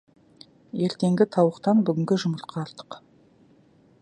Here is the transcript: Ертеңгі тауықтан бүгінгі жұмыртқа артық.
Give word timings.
Ертеңгі 0.85 1.27
тауықтан 1.35 1.85
бүгінгі 1.91 2.21
жұмыртқа 2.25 2.65
артық. 2.67 3.03